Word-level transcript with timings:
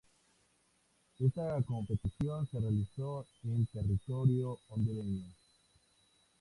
Esta 1.19 1.61
competición 1.61 2.47
se 2.49 2.59
realizó 2.59 3.23
en 3.43 3.67
territorio 3.67 4.57
hondureño. 4.69 5.31